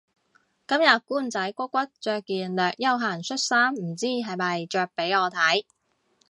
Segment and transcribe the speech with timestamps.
[0.67, 5.63] 今日官仔骨骨着件略休閒恤衫唔知係咪着畀我睇